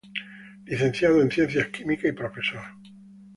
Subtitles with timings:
[0.65, 2.61] Licenciado en Ciencias Químicas y profesor.